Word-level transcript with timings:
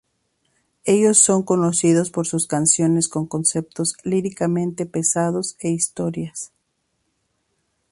Ellos 0.83 1.19
son 1.19 1.43
conocidos 1.43 2.09
por 2.09 2.25
sus 2.25 2.47
canciones 2.47 3.07
con 3.07 3.27
conceptos 3.27 3.97
líricamente 4.03 4.87
pesados 4.87 5.55
e 5.59 5.69
historias. 5.69 6.51